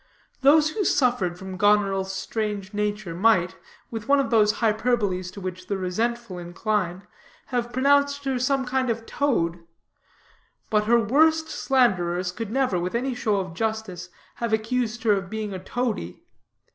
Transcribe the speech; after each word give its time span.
Those 0.41 0.71
who 0.71 0.83
suffered 0.83 1.37
from 1.37 1.57
Goneril's 1.57 2.11
strange 2.11 2.73
nature, 2.73 3.13
might, 3.13 3.55
with 3.91 4.07
one 4.07 4.19
of 4.19 4.31
those 4.31 4.53
hyberboles 4.53 5.29
to 5.33 5.39
which 5.41 5.67
the 5.67 5.77
resentful 5.77 6.39
incline, 6.39 7.03
have 7.53 7.71
pronounced 7.71 8.25
her 8.25 8.39
some 8.39 8.65
kind 8.65 8.89
of 8.89 9.05
toad; 9.05 9.63
but 10.71 10.85
her 10.85 10.99
worst 10.99 11.49
slanderers 11.49 12.31
could 12.31 12.49
never, 12.49 12.79
with 12.79 12.95
any 12.95 13.13
show 13.13 13.35
of 13.35 13.53
justice, 13.53 14.09
have 14.37 14.51
accused 14.53 15.03
her 15.03 15.11
of 15.13 15.29
being 15.29 15.53
a 15.53 15.59
toady. 15.63 16.23